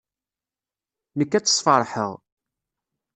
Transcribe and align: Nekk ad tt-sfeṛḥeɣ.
Nekk 1.17 1.33
ad 1.33 1.43
tt-sfeṛḥeɣ. 1.43 2.11